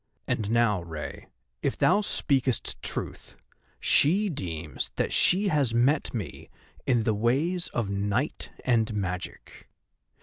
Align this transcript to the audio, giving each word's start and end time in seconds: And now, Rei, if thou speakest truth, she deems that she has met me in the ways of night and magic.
And 0.27 0.49
now, 0.49 0.81
Rei, 0.81 1.27
if 1.61 1.77
thou 1.77 2.01
speakest 2.01 2.81
truth, 2.81 3.35
she 3.79 4.29
deems 4.29 4.89
that 4.95 5.13
she 5.13 5.49
has 5.49 5.75
met 5.75 6.11
me 6.11 6.49
in 6.87 7.03
the 7.03 7.13
ways 7.13 7.67
of 7.67 7.91
night 7.91 8.49
and 8.65 8.91
magic. 8.95 9.69